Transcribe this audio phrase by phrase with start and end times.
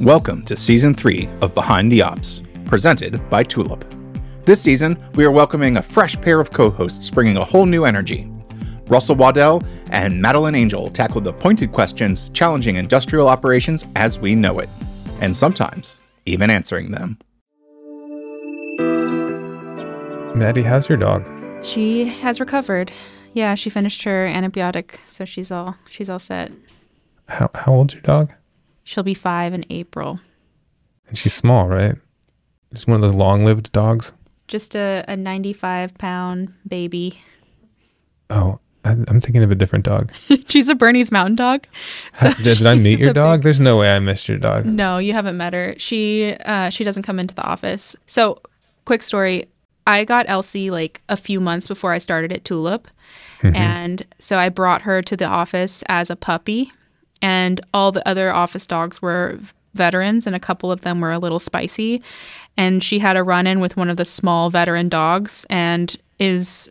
[0.00, 3.84] Welcome to Season 3 of Behind the Ops, presented by Tulip.
[4.44, 7.84] This season, we are welcoming a fresh pair of co hosts bringing a whole new
[7.84, 8.30] energy.
[8.86, 14.60] Russell Waddell and Madeline Angel tackle the pointed questions challenging industrial operations as we know
[14.60, 14.68] it,
[15.20, 17.18] and sometimes even answering them.
[20.38, 21.26] Madi, how's your dog?
[21.64, 22.92] She has recovered.
[23.32, 26.52] Yeah, she finished her antibiotic, so she's all she's all set.
[27.28, 28.30] How how old's your dog?
[28.88, 30.18] She'll be five in April.
[31.08, 31.94] And she's small, right?
[32.72, 34.14] Just one of those long-lived dogs.
[34.46, 37.20] Just a, a 95 pound baby.
[38.30, 40.10] Oh, I, I'm thinking of a different dog.
[40.48, 41.66] she's a Bernese Mountain Dog.
[42.14, 43.40] Ha- did, did I meet your dog?
[43.40, 44.64] big- There's no way I missed your dog.
[44.64, 45.74] No, you haven't met her.
[45.76, 47.94] She uh, she doesn't come into the office.
[48.06, 48.40] So,
[48.86, 49.50] quick story.
[49.86, 52.88] I got Elsie like a few months before I started at Tulip.
[53.42, 56.72] And so I brought her to the office as a puppy.
[57.22, 59.38] And all the other office dogs were
[59.74, 62.02] veterans, and a couple of them were a little spicy.
[62.56, 66.68] And she had a run in with one of the small veteran dogs and is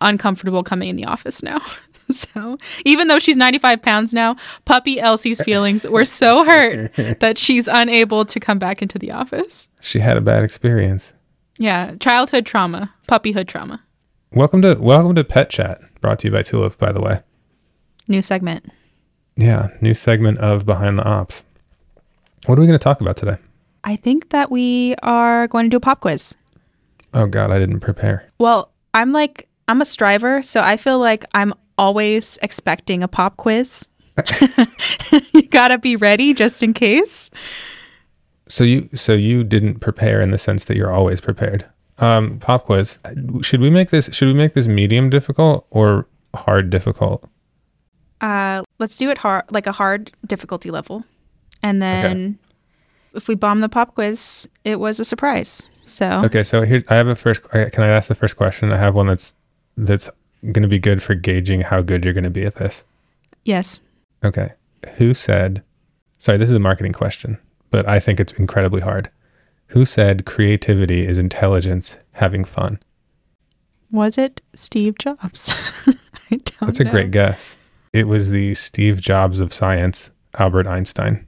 [0.00, 1.60] uncomfortable coming in the office now.
[2.10, 7.68] So even though she's 95 pounds now, puppy Elsie's feelings were so hurt that she's
[7.68, 9.68] unable to come back into the office.
[9.82, 11.12] She had a bad experience.
[11.58, 13.82] Yeah, childhood trauma, puppyhood trauma.
[14.32, 17.20] Welcome to welcome to Pet Chat, brought to you by Tulip, by the way.
[18.08, 18.70] New segment.
[19.38, 21.44] Yeah, new segment of Behind the Ops.
[22.46, 23.36] What are we going to talk about today?
[23.84, 26.36] I think that we are going to do a pop quiz.
[27.14, 28.28] Oh God, I didn't prepare.
[28.38, 33.36] Well, I'm like, I'm a striver, so I feel like I'm always expecting a pop
[33.36, 33.86] quiz.
[35.32, 37.30] you gotta be ready just in case.
[38.48, 41.64] So you so you didn't prepare in the sense that you're always prepared.
[41.98, 42.98] Um, pop quiz.
[43.42, 44.10] Should we make this?
[44.12, 47.24] Should we make this medium difficult or hard difficult?
[48.20, 51.04] Uh, let's do it hard, like a hard difficulty level,
[51.62, 52.38] and then
[53.14, 55.68] if we bomb the pop quiz, it was a surprise.
[55.84, 57.42] So Okay, so here I have a first.
[57.50, 58.72] Can I ask the first question?
[58.72, 59.34] I have one that's
[59.76, 60.10] that's
[60.42, 62.84] going to be good for gauging how good you're going to be at this.
[63.44, 63.80] yes,
[64.24, 64.52] Okay,
[64.96, 65.62] who said?
[66.18, 67.38] Sorry, this is a marketing question,
[67.70, 69.10] but I think it's incredibly hard.
[69.68, 72.80] Who said creativity is intelligence having fun?
[73.90, 75.50] was it Steve Jobs?
[75.86, 75.94] I
[76.36, 76.60] don't.
[76.60, 76.90] That's a know.
[76.90, 77.56] great guess.
[77.98, 81.26] It was the Steve Jobs of science, Albert Einstein.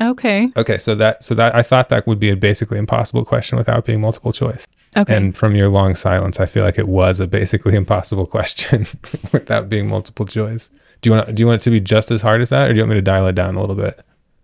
[0.00, 0.50] Okay.
[0.56, 3.84] Okay, so that so that I thought that would be a basically impossible question without
[3.84, 4.66] being multiple choice.
[4.96, 5.16] Okay.
[5.16, 8.86] And from your long silence, I feel like it was a basically impossible question
[9.32, 10.70] without being multiple choice.
[11.00, 12.72] Do you want do you want it to be just as hard as that, or
[12.72, 14.00] do you want me to dial it down a little bit?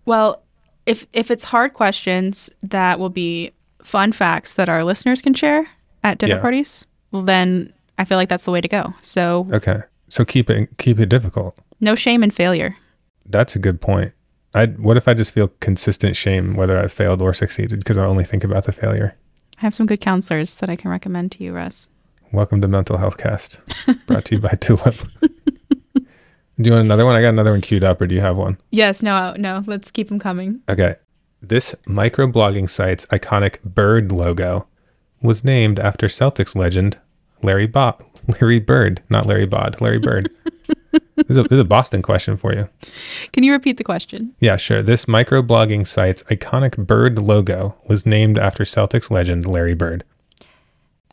[0.07, 0.43] Well,
[0.87, 5.69] if if it's hard questions that will be fun facts that our listeners can share
[6.05, 6.41] at dinner Yeah.
[6.41, 8.95] parties, well, then I feel like that's the way to go.
[9.01, 11.57] So Okay, so keep it keep it difficult.
[11.81, 12.77] no shame in failure.
[13.25, 14.13] That's a good point.
[14.55, 18.05] I what if I just feel consistent shame whether I failed or succeeded because I
[18.05, 19.17] only think about the failure.
[19.59, 21.89] I have some good counselors that I can recommend to you, Russ.
[22.33, 23.59] Welcome to Mental Health Cast,
[24.07, 24.95] brought to you by Tulip.
[25.23, 26.03] do
[26.59, 27.15] you want another one?
[27.17, 28.57] I got another one queued up, or do you have one?
[28.71, 30.61] Yes, no, no, let's keep them coming.
[30.69, 30.95] Okay.
[31.43, 34.67] This microblogging site's iconic bird logo
[35.23, 36.99] was named after Celtics legend
[37.43, 37.97] Larry Bo-
[38.41, 40.31] Larry Bird, not Larry Bod, Larry Bird.
[41.17, 42.69] this, is a, this is a Boston question for you.
[43.33, 44.35] Can you repeat the question?
[44.41, 44.83] Yeah, sure.
[44.83, 50.05] This microblogging site's iconic bird logo was named after Celtics legend Larry Bird.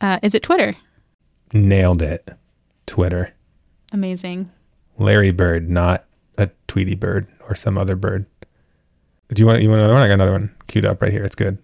[0.00, 0.76] Uh, is it Twitter?
[1.52, 2.28] Nailed it.
[2.86, 3.34] Twitter.
[3.92, 4.50] Amazing.
[4.98, 6.04] Larry Bird, not
[6.36, 8.26] a Tweety bird or some other bird.
[9.32, 10.02] Do you want you want another one?
[10.02, 11.24] I got another one queued up right here.
[11.24, 11.58] It's good.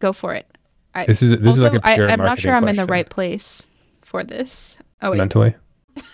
[0.00, 0.46] Go for it.
[0.94, 2.84] I, This is this is like a I, pure I'm not sure I'm in the
[2.84, 3.66] right place
[4.10, 4.76] for this.
[5.00, 5.54] Oh wait, mentally.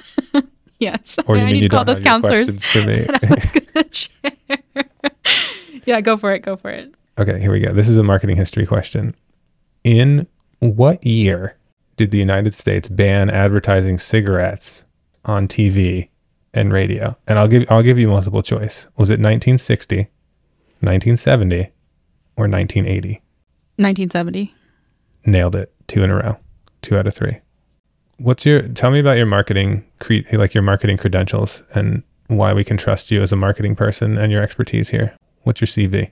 [0.78, 1.16] yes.
[1.26, 2.62] Or you I mean need you to call those counselors.
[2.62, 3.06] for me?
[3.22, 4.84] I was gonna share.
[5.86, 6.40] yeah, go for it.
[6.40, 6.94] Go for it.
[7.18, 7.72] okay, here we go.
[7.72, 9.16] This is a marketing history question.
[9.82, 10.26] In
[10.58, 11.56] what year
[11.96, 14.84] did the United States ban advertising cigarettes
[15.24, 16.10] on TV
[16.52, 17.16] and radio?
[17.26, 18.88] And I'll give I'll give you multiple choice.
[18.98, 19.96] Was it 1960,
[20.80, 21.56] 1970,
[22.36, 23.22] or 1980?
[23.78, 24.54] 1970.
[25.24, 25.72] Nailed it.
[25.88, 26.36] Two in a row.
[26.82, 27.38] Two out of three.
[28.18, 32.64] What's your tell me about your marketing cre- like your marketing credentials and why we
[32.64, 35.14] can trust you as a marketing person and your expertise here.
[35.42, 36.10] What's your CV?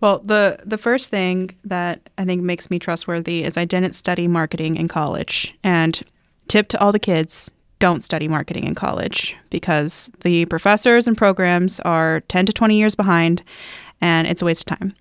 [0.00, 4.28] Well, the the first thing that I think makes me trustworthy is I didn't study
[4.28, 5.54] marketing in college.
[5.64, 6.00] And
[6.48, 11.80] tip to all the kids, don't study marketing in college because the professors and programs
[11.80, 13.42] are 10 to 20 years behind
[14.00, 14.94] and it's a waste of time.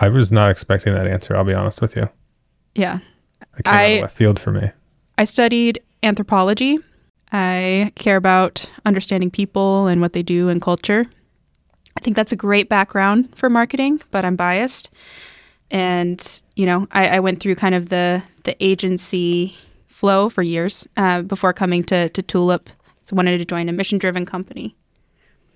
[0.00, 1.36] I was not expecting that answer.
[1.36, 2.08] I'll be honest with you.
[2.74, 2.98] Yeah.
[3.58, 4.70] It came out I- of left field for me.
[5.20, 6.78] I studied anthropology.
[7.30, 11.04] I care about understanding people and what they do and culture.
[11.94, 14.88] I think that's a great background for marketing, but I'm biased.
[15.70, 19.54] And you know, I, I went through kind of the the agency
[19.88, 22.70] flow for years uh, before coming to to Tulip.
[23.02, 24.74] So I wanted to join a mission driven company.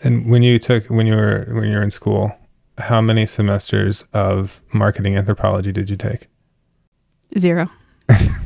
[0.02, 2.36] And when you took when you were when you were in school,
[2.76, 6.28] how many semesters of marketing anthropology did you take?
[7.38, 7.70] Zero.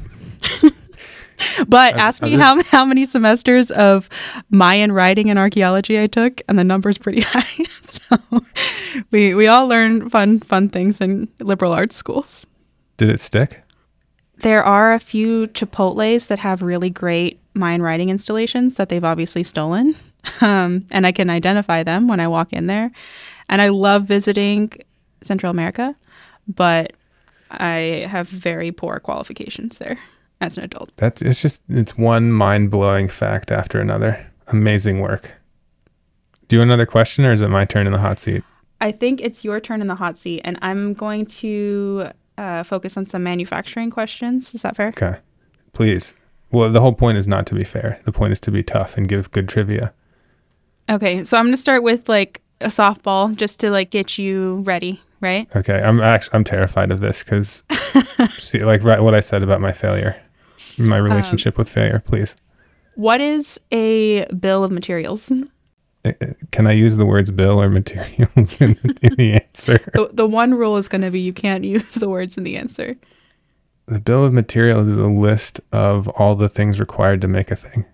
[1.68, 4.08] but I'm- ask me just- how how many semesters of
[4.50, 7.64] Mayan writing and archaeology I took, and the number's pretty high.
[7.88, 8.16] so
[9.10, 12.46] we we all learn fun fun things in liberal arts schools.
[12.96, 13.62] Did it stick?
[14.38, 19.42] There are a few Chipotles that have really great Mayan writing installations that they've obviously
[19.42, 19.96] stolen,
[20.40, 22.90] um, and I can identify them when I walk in there.
[23.48, 24.72] And I love visiting
[25.22, 25.96] Central America,
[26.46, 26.92] but
[27.50, 29.98] I have very poor qualifications there
[30.40, 30.92] as an adult.
[30.96, 34.26] That's it's just it's one mind blowing fact after another.
[34.48, 35.32] Amazing work.
[36.48, 38.42] Do you another question or is it my turn in the hot seat?
[38.80, 42.96] I think it's your turn in the hot seat, and I'm going to uh, focus
[42.96, 44.54] on some manufacturing questions.
[44.54, 44.88] Is that fair?
[44.88, 45.16] Okay.
[45.72, 46.14] Please.
[46.52, 48.00] Well, the whole point is not to be fair.
[48.04, 49.92] The point is to be tough and give good trivia.
[50.88, 54.62] Okay, so I'm going to start with like a softball just to like get you
[54.64, 55.48] ready, right?
[55.54, 55.82] Okay.
[55.82, 57.64] I'm actually I'm terrified of this because
[58.30, 60.16] see like right what I said about my failure.
[60.78, 62.36] My relationship with failure, please.
[62.94, 65.30] What is a bill of materials?
[66.04, 68.30] Uh, uh, Can I use the words bill or materials
[68.60, 69.78] in, in the answer?
[69.92, 72.56] the, the one rule is going to be you can't use the words in the
[72.56, 72.94] answer.
[73.86, 77.56] The bill of materials is a list of all the things required to make a
[77.56, 77.84] thing.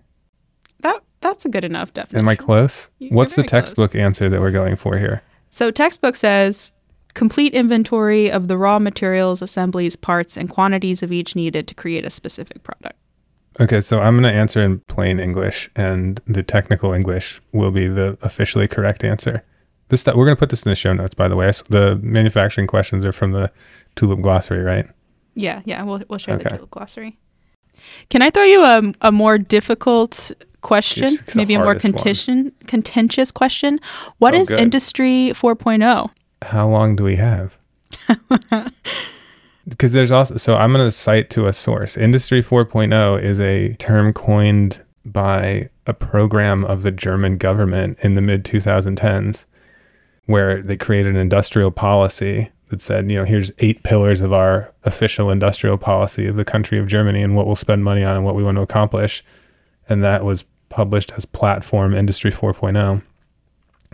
[0.81, 2.19] That that's a good enough definition.
[2.19, 2.89] Am I close?
[2.99, 3.61] You're What's the very close.
[3.63, 5.23] textbook answer that we're going for here?
[5.49, 6.71] So textbook says
[7.15, 12.05] complete inventory of the raw materials, assemblies, parts, and quantities of each needed to create
[12.05, 12.95] a specific product.
[13.59, 17.87] Okay, so I'm going to answer in plain English, and the technical English will be
[17.87, 19.43] the officially correct answer.
[19.89, 21.45] This stuff, we're going to put this in the show notes, by the way.
[21.45, 23.51] I s- The manufacturing questions are from the
[23.95, 24.85] Tulip Glossary, right?
[25.35, 26.43] Yeah, yeah, we'll we'll share Okay.
[26.49, 27.17] the Tulip glossary.
[28.09, 30.31] Can I throw you a a more difficult
[30.61, 31.03] question?
[31.05, 32.51] It's the Maybe a more hardest one.
[32.67, 33.79] contentious question.
[34.17, 34.59] What Oh, is good.
[34.59, 35.33] Industry oh?
[35.35, 36.09] 4.0?
[36.45, 37.57] How long do we have?
[39.67, 41.97] Because there's also, so I'm going to cite to a source.
[41.97, 48.21] Industry 4.0 is a term coined by a program of the German government in the
[48.21, 49.45] mid 2010s,
[50.25, 54.71] where they created an industrial policy that said, you know, here's eight pillars of our
[54.83, 58.25] official industrial policy of the country of Germany and what we'll spend money on and
[58.25, 59.23] what we want to accomplish.
[59.89, 63.01] And that was published as Platform Industry 4.0.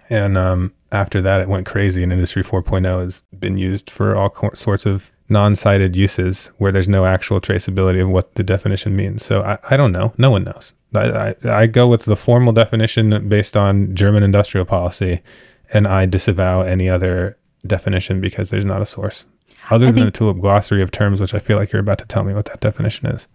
[0.10, 4.34] And um, after that, it went crazy, and Industry 4.0 has been used for all
[4.54, 9.24] sorts of non cited uses where there's no actual traceability of what the definition means.
[9.26, 10.14] So I, I don't know.
[10.18, 10.74] No one knows.
[10.94, 15.22] I, I, I go with the formal definition based on German industrial policy,
[15.74, 19.24] and I disavow any other definition because there's not a source.
[19.70, 22.06] Other I than the Tulip glossary of terms, which I feel like you're about to
[22.06, 23.28] tell me what that definition is.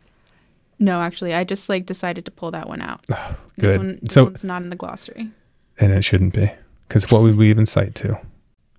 [0.79, 3.07] No, actually, I just like decided to pull that one out.
[3.59, 3.77] This Good.
[3.79, 5.31] one, this So- it's not in the glossary.
[5.79, 6.51] and it shouldn't be
[6.89, 8.19] because what would we even cite to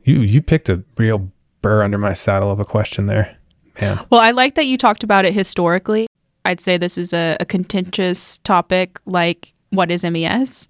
[0.03, 1.29] you you picked a real
[1.61, 3.35] burr under my saddle of a question there
[3.81, 6.07] man Well, I like that you talked about it historically.
[6.45, 10.67] I'd say this is a, a contentious topic like what is MES?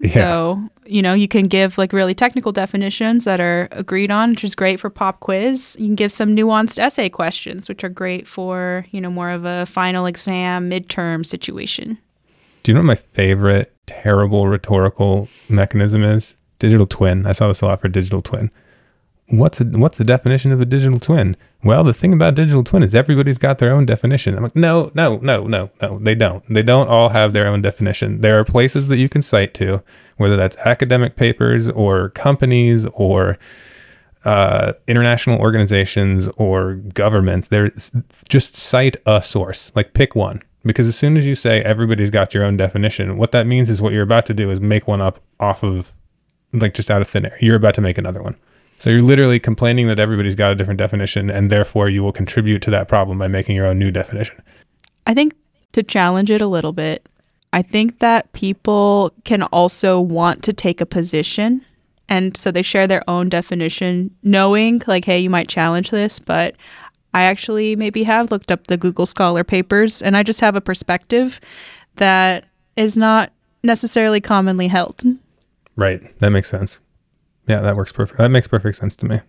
[0.00, 0.10] Yeah.
[0.10, 4.44] So, you know, you can give like really technical definitions that are agreed on, which
[4.44, 5.76] is great for pop quiz.
[5.78, 9.44] You can give some nuanced essay questions, which are great for, you know, more of
[9.44, 11.98] a final exam, midterm situation.
[12.62, 17.26] do you know what my favorite terrible rhetorical mechanism is digital twin.
[17.26, 18.50] I saw this a lot for digital twin.
[19.30, 21.36] What's a, what's the definition of a digital twin?
[21.62, 24.36] Well the thing about digital twin is everybody's got their own definition.
[24.36, 26.42] I'm like no no no no no they don't.
[26.52, 28.20] They don't all have their own definition.
[28.22, 29.82] There are places that you can cite to
[30.18, 33.38] whether that's academic papers or companies or
[34.24, 37.72] uh, international organizations or governments, there
[38.28, 40.42] just cite a source, like pick one.
[40.64, 43.80] Because as soon as you say everybody's got your own definition, what that means is
[43.80, 45.92] what you're about to do is make one up off of,
[46.52, 47.36] like just out of thin air.
[47.40, 48.36] You're about to make another one.
[48.80, 52.62] So you're literally complaining that everybody's got a different definition, and therefore you will contribute
[52.62, 54.40] to that problem by making your own new definition.
[55.06, 55.34] I think
[55.72, 57.08] to challenge it a little bit,
[57.52, 61.64] I think that people can also want to take a position.
[62.08, 66.56] And so they share their own definition, knowing like, hey, you might challenge this, but
[67.14, 70.60] I actually maybe have looked up the Google Scholar papers and I just have a
[70.60, 71.40] perspective
[71.96, 72.44] that
[72.76, 73.32] is not
[73.64, 75.02] necessarily commonly held.
[75.78, 76.18] Right.
[76.18, 76.80] That makes sense.
[77.46, 78.18] Yeah, that works perfect.
[78.18, 79.20] That makes perfect sense to me.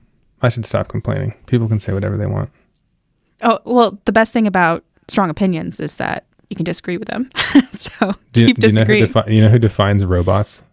[0.42, 1.36] I should stop complaining.
[1.46, 2.50] People can say whatever they want.
[3.44, 7.30] Oh, well, the best thing about strong opinions is that you can disagree with them.
[7.72, 10.64] so Do you, keep do you know who defi- you know who defines robots?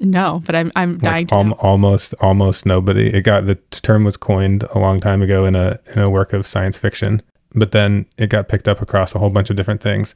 [0.00, 3.08] No, but I'm I'm dying like to al- almost almost nobody.
[3.08, 6.34] It got the term was coined a long time ago in a in a work
[6.34, 7.22] of science fiction,
[7.54, 10.14] but then it got picked up across a whole bunch of different things.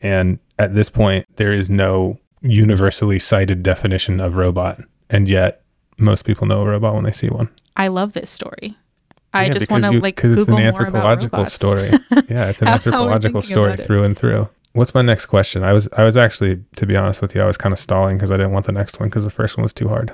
[0.00, 5.62] And at this point, there is no universally cited definition of robot, and yet
[5.98, 7.48] most people know a robot when they see one.
[7.76, 8.76] I love this story.
[9.32, 11.90] I Yeah, just want to like 'cause Google it's an anthropological story.
[12.28, 14.48] Yeah, it's an How- how are we anthropological story through and through.
[14.72, 15.62] What's my next question?
[15.62, 18.16] I was I was actually to be honest with you, I was kind of stalling
[18.16, 20.12] because I didn't want the next one because the first one was too hard.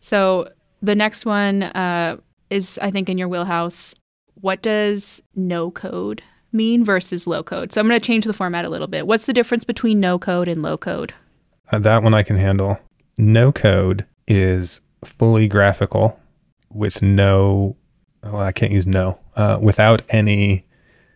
[0.00, 0.48] So
[0.82, 2.16] the next one uh,
[2.50, 3.94] is, I think, in your wheelhouse.
[4.40, 6.22] What does no code
[6.52, 7.72] mean versus low code?
[7.72, 9.06] So I'm going to change the format a little bit.
[9.06, 11.12] What's the difference between no code and low code?
[11.70, 12.78] Uh, that one I can handle.
[13.18, 16.18] No code is fully graphical
[16.70, 17.76] with no,
[18.22, 20.66] well, I can't use no, uh, without any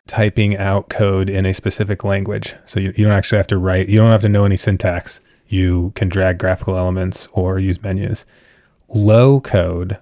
[0.06, 2.54] typing out code in a specific language.
[2.66, 5.20] So you, you don't actually have to write, you don't have to know any syntax.
[5.46, 8.24] You can drag graphical elements or use menus.
[8.88, 9.98] Low code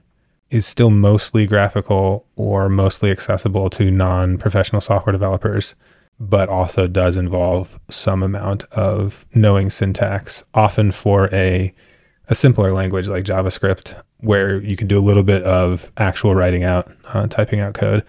[0.51, 5.75] is still mostly graphical or mostly accessible to non professional software developers
[6.21, 11.73] but also does involve some amount of knowing syntax, often for a
[12.31, 16.63] a simpler language like JavaScript, where you can do a little bit of actual writing
[16.63, 18.05] out, uh, typing out code,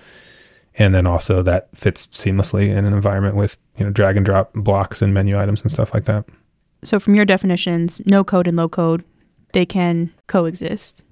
[0.75, 4.51] and then also that fits seamlessly in an environment with you know drag and drop
[4.53, 6.25] blocks and menu items and stuff like that.
[6.83, 9.03] So from your definitions, no code and low code,
[9.53, 11.03] they can coexist.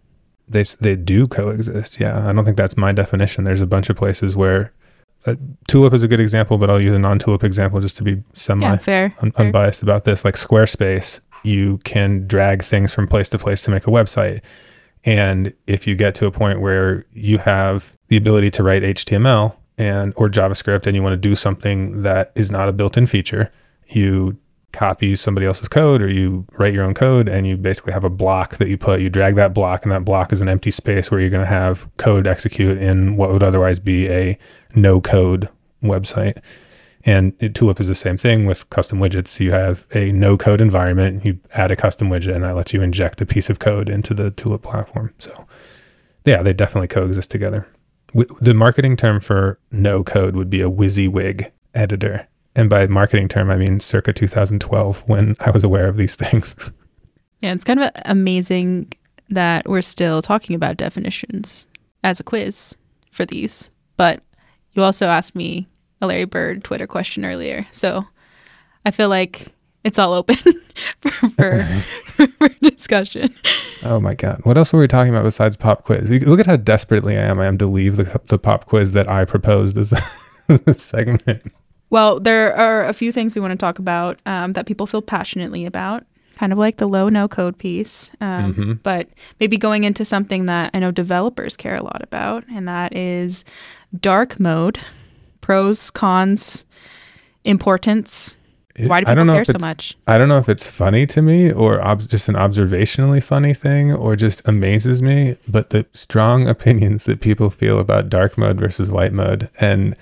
[0.49, 1.99] They s- they do coexist.
[1.99, 3.43] Yeah, I don't think that's my definition.
[3.43, 4.73] There's a bunch of places where
[5.27, 5.35] uh,
[5.67, 8.65] Tulip is a good example, but I'll use a non-Tulip example just to be semi
[8.65, 9.15] yeah, fair.
[9.21, 9.45] un- fair.
[9.45, 10.23] unbiased about this.
[10.23, 14.41] Like Squarespace, you can drag things from place to place to make a website.
[15.03, 19.55] And if you get to a point where you have the ability to write HTML
[19.77, 23.51] and or JavaScript and you want to do something that is not a built-in feature,
[23.87, 24.37] you
[24.73, 28.09] copy somebody else's code or you write your own code and you basically have a
[28.09, 31.09] block that you put you drag that block and that block is an empty space
[31.09, 34.37] where you're going to have code execute in what would otherwise be a
[34.75, 35.49] no code
[35.81, 36.41] website
[37.07, 39.39] and Tulip is the same thing with custom widgets.
[39.39, 42.81] You have a no code environment, you add a custom widget, and that lets you
[42.81, 45.13] inject a piece of code into the Tulip platform.
[45.17, 45.47] So,
[46.25, 47.65] yeah, they definitely coexist together.
[48.41, 52.27] The marketing term for no code would be a WYSIWYG editor.
[52.57, 56.55] And by marketing term, I mean circa 2012 when I was aware of these things.
[57.39, 58.91] Yeah, it's kind of amazing
[59.29, 61.67] that we're still talking about definitions
[62.03, 62.75] as a quiz
[63.11, 63.69] for these.
[63.95, 64.21] But
[64.71, 65.67] you also asked me
[66.01, 67.67] a Larry Bird Twitter question earlier.
[67.69, 68.05] So
[68.85, 70.35] I feel like it's all open
[71.01, 71.63] for, for,
[72.39, 73.35] for discussion.
[73.83, 74.41] oh my God.
[74.43, 76.09] What else were we talking about besides pop quiz?
[76.09, 77.39] Look at how desperately I am.
[77.39, 79.93] I am to leave the, the pop quiz that I proposed as
[80.49, 81.43] a segment.
[81.89, 85.01] Well, there are a few things we want to talk about um, that people feel
[85.01, 86.03] passionately about,
[86.35, 88.79] kind of like the low no code piece, um, Mhm.
[88.83, 89.07] but
[89.39, 93.45] maybe going into something that I know developers care a lot about, and that is
[94.01, 94.79] dark mode,
[95.41, 96.65] pros, cons,
[97.45, 98.35] importance.
[98.75, 99.97] It- Why do people care so much?
[100.05, 103.91] I don't know if it's funny to me or ob- just an observationally funny thing
[103.91, 108.91] or just amazes me, but the strong opinions that people feel about dark mode versus
[108.91, 109.95] light mode and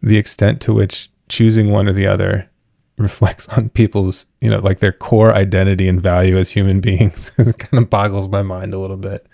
[0.00, 2.48] the extent to which choosing one or the other
[2.98, 7.58] reflects on people's, you know, like their core identity and value as human beings it
[7.58, 9.26] kind of boggles my mind a little bit.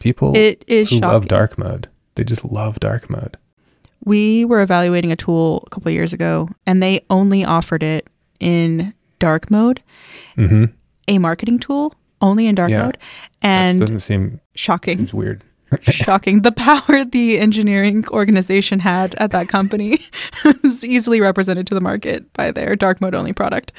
[0.00, 1.08] People It is who shocking.
[1.10, 3.36] love dark mode, they just love dark mode.
[4.04, 8.08] We were evaluating a tool a couple of years ago, and they only offered it
[8.40, 9.82] in dark mode,
[10.36, 10.66] hmm
[11.08, 12.82] a marketing tool only in dark Yeah.
[12.84, 12.98] mode,
[13.42, 14.98] That and doesn't seem shocking.
[14.98, 15.42] seems weird.
[15.82, 16.42] Shocking.
[16.42, 20.04] The power the engineering organization had at that company
[20.62, 23.72] was easily represented to the market by their dark mode only product.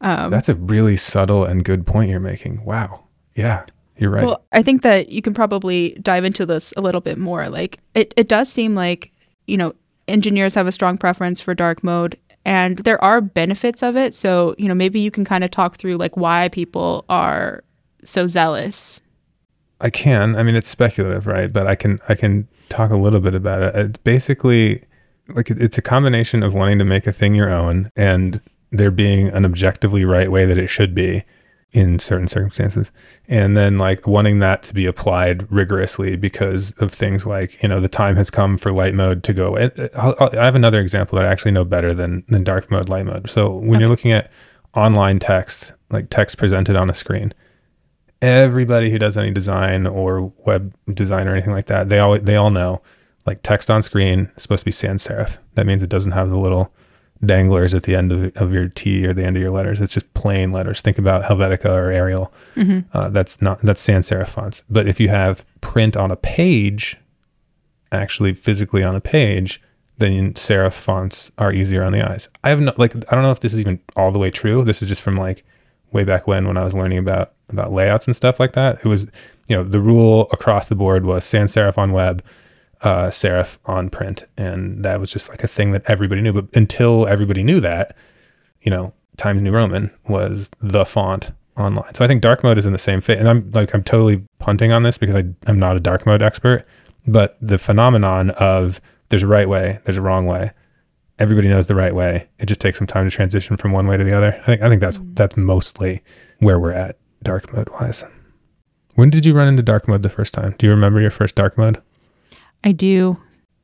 [0.00, 2.64] Um, That's a really subtle and good point you're making.
[2.64, 3.04] Wow.
[3.34, 3.64] Yeah,
[3.96, 4.24] you're right.
[4.24, 7.48] Well, I think that you can probably dive into this a little bit more.
[7.48, 9.10] Like it, it does seem like,
[9.46, 9.74] you know,
[10.08, 14.14] engineers have a strong preference for dark mode and there are benefits of it.
[14.14, 17.64] So, you know, maybe you can kind of talk through like why people are
[18.04, 19.00] so zealous.
[19.80, 20.36] I can.
[20.36, 21.52] I mean, it's speculative, right?
[21.52, 23.74] But I can I can talk a little bit about it.
[23.74, 24.82] It's basically
[25.28, 28.40] like it's a combination of wanting to make a thing your own and
[28.70, 31.24] there being an objectively right way that it should be
[31.72, 32.92] in certain circumstances,
[33.26, 37.80] and then like wanting that to be applied rigorously because of things like you know
[37.80, 39.48] the time has come for light mode to go.
[39.48, 39.70] away.
[39.94, 43.06] Uh, I have another example that I actually know better than than dark mode, light
[43.06, 43.28] mode.
[43.28, 44.30] So when you're looking at
[44.74, 47.34] online text, like text presented on a screen,
[48.24, 52.36] everybody who does any design or web design or anything like that, they all they
[52.36, 52.82] all know
[53.26, 55.38] like text on screen is supposed to be sans serif.
[55.54, 56.72] That means it doesn't have the little
[57.24, 59.80] danglers at the end of, of your T or the end of your letters.
[59.80, 60.80] It's just plain letters.
[60.80, 62.32] Think about Helvetica or Arial.
[62.92, 64.62] Uh, that's not that's sans serif fonts.
[64.68, 66.98] But if you have print on a page,
[67.92, 69.60] actually physically on a page,
[69.98, 72.28] then serif fonts are easier on the eyes.
[72.42, 74.64] I have no like I don't know if this is even all the way true.
[74.64, 75.44] This is just from like
[75.94, 78.80] way back when when I was learning about about layouts and stuff like that.
[78.84, 79.06] It was
[79.48, 82.22] you know the rule across the board was sans serif on web,
[82.82, 86.32] uh, serif on print, and that was just like a thing that everybody knew.
[86.32, 87.96] But until everybody knew that,
[88.62, 91.94] you know, Times New Roman was the font online.
[91.94, 93.18] So I think dark mode is in the same fit.
[93.18, 96.22] And I'm like I'm totally punting on this because I I'm not a dark mode
[96.22, 96.66] expert,
[97.06, 100.50] but the phenomenon of there's a right way, there's a wrong way.
[101.18, 102.26] Everybody knows the right way.
[102.38, 104.38] It just takes some time to transition from one way to the other.
[104.42, 106.02] I think I think that's that's mostly
[106.40, 108.04] where we're at dark mode wise.
[108.96, 110.54] When did you run into dark mode the first time?
[110.58, 111.80] Do you remember your first dark mode?
[112.64, 113.16] I do.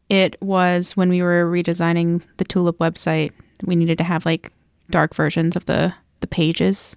[0.09, 3.33] It was when we were redesigning the Tulip website.
[3.65, 4.53] We needed to have like
[4.91, 6.97] dark versions of the the pages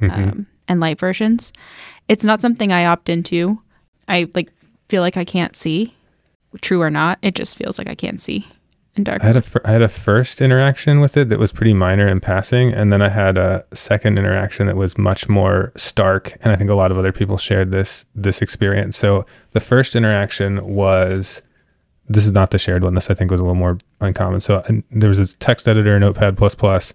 [0.00, 1.52] um, and light versions.
[2.08, 3.60] It's not something I opt into.
[4.08, 4.50] I like
[4.88, 5.94] feel like I can't see,
[6.62, 7.18] true or not.
[7.22, 8.46] It just feels like I can't see
[8.96, 9.22] in dark.
[9.22, 12.20] I had a I had a first interaction with it that was pretty minor in
[12.20, 16.36] passing, and then I had a second interaction that was much more stark.
[16.42, 18.96] And I think a lot of other people shared this this experience.
[18.96, 21.42] So the first interaction was
[22.08, 22.94] this is not the shared one.
[22.94, 24.40] This I think was a little more uncommon.
[24.40, 26.92] So and there was this text editor, Notepad plus plus,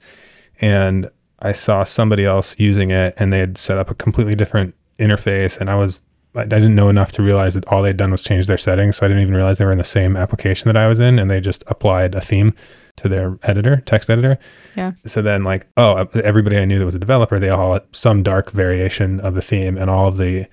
[0.62, 4.76] and I saw somebody else using it, and they had set up a completely different
[5.00, 6.02] interface, and I was
[6.40, 8.98] I didn't know enough to realize that all they'd done was change their settings.
[8.98, 11.20] So I didn't even realize they were in the same application that I was in,
[11.20, 12.54] and they just applied a theme
[12.98, 14.38] to their editor, text editor.
[14.76, 14.94] Yeah.
[15.06, 17.84] So then, like, oh, uh, everybody I knew that was a developer, they all had
[17.92, 20.48] some dark variation of the theme, and all of the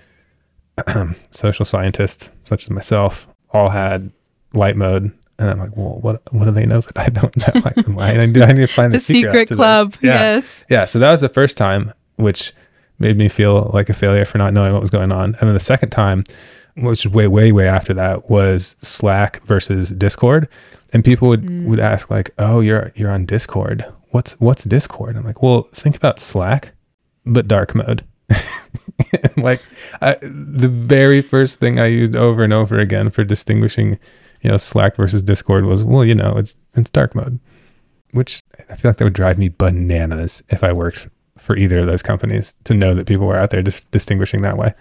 [1.31, 4.13] social scientists, such as myself, all had
[4.53, 5.13] light mode.
[5.39, 7.61] And I'm like, well, what what do they know that I don't know?
[7.65, 9.57] Like, why I need, I need to find the, the secret this.
[9.57, 9.97] club.
[10.01, 10.35] Yeah.
[10.35, 10.65] Yes.
[10.69, 12.53] Yeah, so that was the first time, which
[12.99, 15.35] made me feel like a failure for not knowing what was going on.
[15.37, 16.25] And then the second time,
[16.77, 20.49] which was way, way, way after that, was Slack versus Discord.
[20.93, 21.67] And people would, mm.
[21.67, 23.85] would ask, like, oh, you're you're on Discord.
[24.11, 25.17] What's what's Discord?
[25.17, 26.73] I'm like, well, think about Slack,
[27.27, 28.05] but dark mode.
[29.37, 29.63] Like
[30.01, 33.99] I, the very first thing I used over and over again for distinguishing,
[34.41, 37.41] you know, Slack versus Discord was, well, you know, it's it's dark mode,
[38.13, 41.87] which I feel like that would drive me bananas if I worked for either of
[41.87, 44.75] those companies to know that people were out there just distinguishing that way.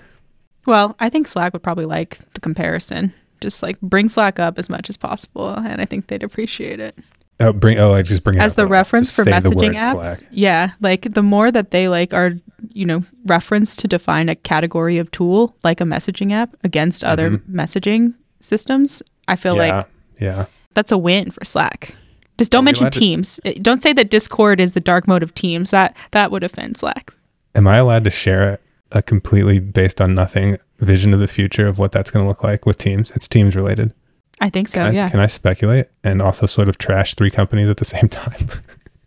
[0.66, 3.14] Well, I think Slack would probably like the comparison.
[3.42, 6.98] Just like bring Slack up as much as possible, and I think they'd appreciate it.
[7.40, 10.18] Oh, bring oh, I just bring it as the reference Just for messaging apps.
[10.18, 10.20] Slack.
[10.32, 12.34] Yeah, like the more that they like are,
[12.72, 17.40] you know, referenced to define a category of tool like a messaging app against other
[17.52, 19.68] messaging systems, I feel Mm-hmm.
[19.68, 19.88] yeah, like
[20.20, 20.46] yeah.
[20.74, 21.96] that's a win for Slack.
[22.38, 23.40] Just don't mention to- Teams.
[23.46, 25.72] Uh, Don't say that Discord is the dark mode of Teams.
[25.72, 27.14] That that would offend Slack.
[27.56, 28.60] Am I allowed to share
[28.92, 32.44] a completely based on nothing vision of the future of what that's going to look
[32.44, 33.12] like with Teams?
[33.12, 33.94] It's Teams related.
[34.42, 34.80] I think so.
[34.80, 35.10] Can, I, yeah.
[35.10, 38.48] can I speculate and also sort of trash three companies at the same time?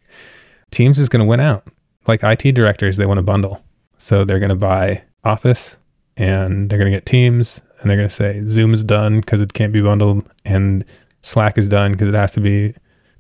[0.71, 1.67] Teams is going to win out.
[2.07, 3.63] Like IT directors, they want to bundle.
[3.99, 5.77] So they're going to buy Office
[6.17, 9.41] and they're going to get Teams and they're going to say Zoom is done because
[9.41, 10.85] it can't be bundled and
[11.23, 12.75] Slack is done because it has to be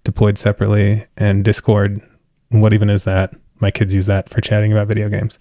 [0.06, 2.00] deployed separately and Discord,
[2.48, 3.34] what even is that?
[3.60, 5.38] My kids use that for chatting about video games.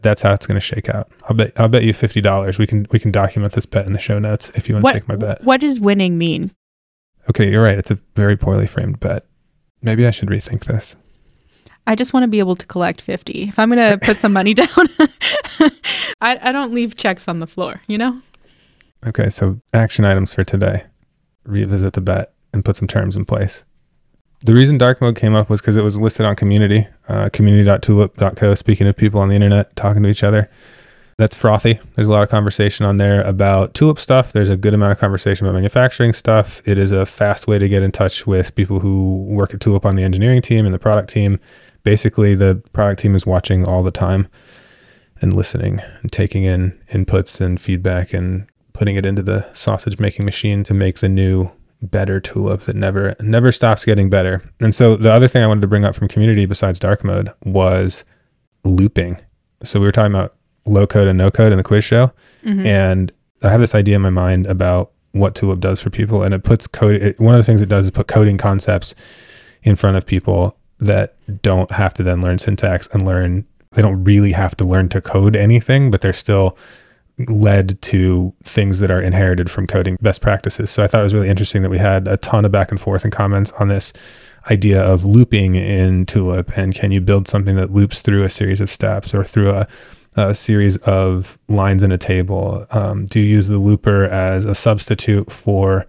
[0.00, 1.10] That's how it's going to shake out.
[1.28, 2.58] I'll bet I'll bet you fifty dollars.
[2.58, 4.92] We can we can document this bet in the show notes if you want what
[4.92, 5.42] to take my bet.
[5.42, 6.52] what does winning mean?
[7.28, 7.78] Okay, you're right.
[7.78, 9.26] It's a very poorly framed bet.
[9.82, 10.94] Maybe I should rethink this.
[11.86, 13.48] I just want to be able to collect 50.
[13.48, 14.68] If I'm going to put some money down,
[16.20, 18.20] I, I don't leave checks on the floor, you know?
[19.06, 20.84] Okay, so action items for today.
[21.44, 23.64] Revisit the bet and put some terms in place.
[24.44, 28.54] The reason dark mode came up was because it was listed on community, uh, community.tulip.co.
[28.54, 30.50] Speaking of people on the internet talking to each other,
[31.16, 31.80] that's frothy.
[31.94, 34.34] There's a lot of conversation on there about tulip stuff.
[34.34, 36.60] There's a good amount of conversation about manufacturing stuff.
[36.66, 39.86] It is a fast way to get in touch with people who work at Tulip
[39.86, 41.40] on the engineering team and the product team.
[41.82, 44.28] Basically, the product team is watching all the time
[45.22, 50.26] and listening and taking in inputs and feedback and putting it into the sausage making
[50.26, 51.50] machine to make the new
[51.90, 54.42] better tulip that never never stops getting better.
[54.60, 57.32] And so the other thing I wanted to bring up from community besides dark mode
[57.44, 58.04] was
[58.64, 59.20] looping.
[59.62, 60.34] So we were talking about
[60.66, 62.12] low code and no code in the quiz show
[62.44, 62.66] mm-hmm.
[62.66, 66.34] and I have this idea in my mind about what tulip does for people and
[66.34, 68.94] it puts code it, one of the things it does is put coding concepts
[69.62, 74.02] in front of people that don't have to then learn syntax and learn they don't
[74.04, 76.56] really have to learn to code anything but they're still
[77.28, 81.14] led to things that are inherited from coding best practices so i thought it was
[81.14, 83.92] really interesting that we had a ton of back and forth and comments on this
[84.50, 88.60] idea of looping in Tulip, and can you build something that loops through a series
[88.60, 89.68] of steps or through a,
[90.16, 92.66] a series of lines in a table?
[92.70, 95.86] Um, do you use the looper as a substitute for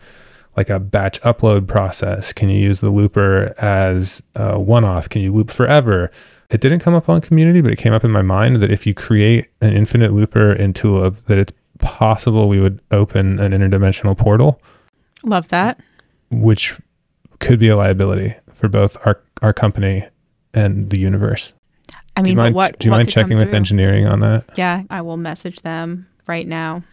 [0.55, 2.31] like a batch upload process?
[2.31, 5.09] Can you use the looper as a one off?
[5.09, 6.11] Can you loop forever?
[6.49, 8.86] It didn't come up on community, but it came up in my mind that if
[8.86, 14.17] you create an infinite looper in Tulip, that it's possible we would open an interdimensional
[14.17, 14.62] portal,
[15.23, 15.79] Love that.
[16.29, 16.75] which
[17.39, 20.05] could be a liability for both our our company
[20.53, 21.53] and the universe.
[22.15, 22.79] I Do mean, you mind, what?
[22.79, 24.45] do you mind checking with engineering on that?
[24.55, 26.84] Yeah, I will message them right now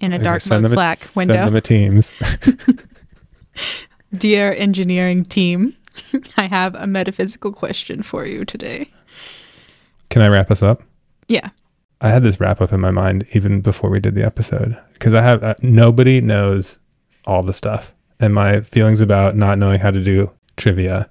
[0.00, 1.44] in a Okay, dark mode them a- Slack Send window.
[1.44, 2.12] them a Teams.
[4.16, 5.76] Dear engineering team,
[6.36, 8.90] I have a metaphysical question for you today.
[10.10, 10.82] Can I wrap us up?
[11.28, 11.50] Yeah.
[12.00, 15.14] I had this wrap up in my mind even before we did the episode because
[15.14, 16.78] I have uh, nobody knows
[17.26, 21.08] all the stuff and my feelings about not knowing how to do trivia.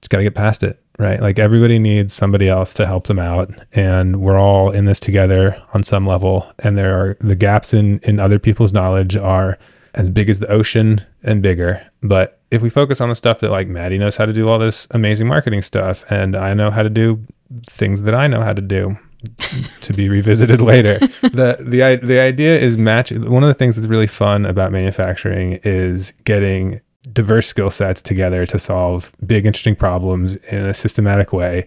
[0.00, 1.20] Just got to get past it, right?
[1.20, 5.60] Like everybody needs somebody else to help them out, and we're all in this together
[5.74, 6.50] on some level.
[6.58, 9.58] And there are the gaps in in other people's knowledge are
[9.94, 11.86] as big as the ocean and bigger.
[12.02, 14.58] But if we focus on the stuff that like Madi knows how to do all
[14.58, 17.24] this amazing marketing stuff, and I know how to do
[17.68, 18.98] things that I know how to do,
[19.80, 20.98] to be revisited later.
[21.22, 23.10] the the the idea is match.
[23.12, 26.80] One of the things that's really fun about manufacturing is getting
[27.12, 31.66] diverse skill sets together to solve big interesting problems in a systematic way,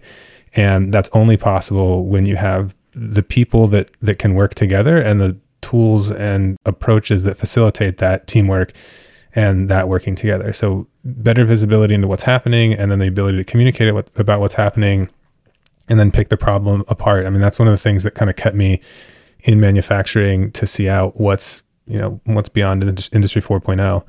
[0.54, 5.20] and that's only possible when you have the people that that can work together and
[5.20, 8.72] the tools and approaches that facilitate that teamwork
[9.34, 10.52] and that working together.
[10.52, 14.54] So better visibility into what's happening, and then the ability to communicate what, about what's
[14.54, 15.08] happening
[15.88, 17.26] and then pick the problem apart.
[17.26, 18.80] I mean, that's one of the things that kind of kept me
[19.40, 24.04] in manufacturing to see out what's, you know, what's beyond industry 4.0.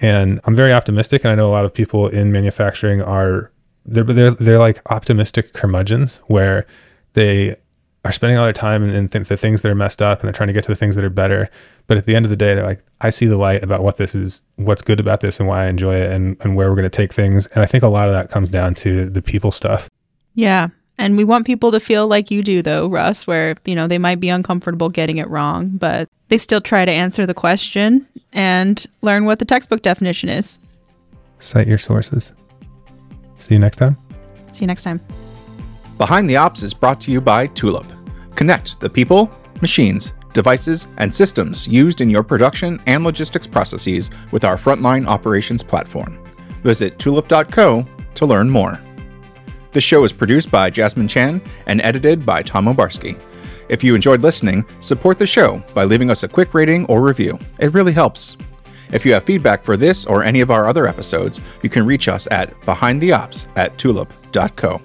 [0.00, 1.24] And I'm very optimistic.
[1.24, 3.50] And I know a lot of people in manufacturing are,
[3.84, 6.66] they're, they're, they're like optimistic curmudgeons where
[7.14, 7.56] they
[8.04, 10.28] are spending all their time in, in th- the things that are messed up and
[10.28, 11.48] they're trying to get to the things that are better.
[11.86, 13.96] But at the end of the day, they're like, I see the light about what
[13.96, 16.76] this is, what's good about this and why I enjoy it and, and where we're
[16.76, 17.46] going to take things.
[17.48, 19.88] And I think a lot of that comes down to the people stuff.
[20.34, 20.68] Yeah.
[20.98, 23.98] And we want people to feel like you do, though, Russ, where, you know, they
[23.98, 28.86] might be uncomfortable getting it wrong, but they still try to answer the question and
[29.02, 30.58] learn what the textbook definition is.
[31.40, 32.32] Cite your sources.
[33.36, 33.96] See you next time.
[34.52, 35.00] See you next time.
[35.98, 37.86] Behind the Ops is brought to you by Tulip.
[38.34, 39.30] Connect the people,
[39.62, 45.62] machines, devices, and systems used in your production and logistics processes with our frontline operations
[45.62, 46.18] platform.
[46.64, 48.80] Visit tulip.co to learn more.
[49.70, 53.16] This show is produced by Jasmine Chan and edited by Tom Obarski.
[53.68, 57.38] If you enjoyed listening, support the show by leaving us a quick rating or review.
[57.60, 58.36] It really helps.
[58.92, 62.08] If you have feedback for this or any of our other episodes, you can reach
[62.08, 64.82] us at behindtheops at tulip.co.